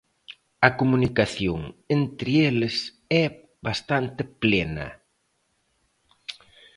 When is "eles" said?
2.49-2.75